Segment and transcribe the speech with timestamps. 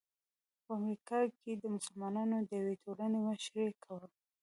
[0.63, 4.09] په امریکا کې د مسلمانانو د یوې ټولنې مشري کوي.